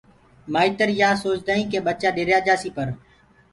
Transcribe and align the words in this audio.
مآئيتر 0.53 0.89
يآ 0.99 1.09
سوچدآ 1.23 1.51
هين 1.57 1.67
ڪي 1.71 1.79
ٻچآ 1.85 2.09
ڏريآ 2.17 2.37
جآسي 2.47 2.69
پر 2.75 2.87